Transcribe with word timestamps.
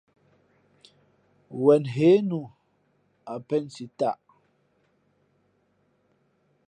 Wen 1.63 1.83
hě 1.95 2.09
nu, 2.29 2.41
a 3.31 3.33
pēn 3.47 3.65
si 3.75 3.85
tāʼ. 3.99 4.19